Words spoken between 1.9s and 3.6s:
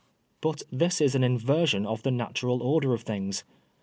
the natural order of things.